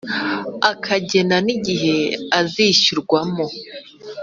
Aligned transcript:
akagena 0.71 1.37
n 1.45 1.47
igihe 1.55 1.95
azishyurwamo 2.39 3.45